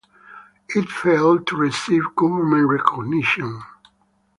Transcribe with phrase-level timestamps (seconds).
[0.69, 3.61] It failed to receive government recognition.